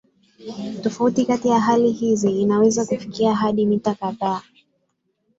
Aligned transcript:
Tofauti 0.83 1.25
kati 1.25 1.47
ya 1.47 1.59
hali 1.59 1.91
hizi 1.91 2.41
inaweza 2.41 2.85
kufikia 2.85 3.35
hadi 3.35 3.65
mita 3.65 3.95
kadhaa. 3.95 4.41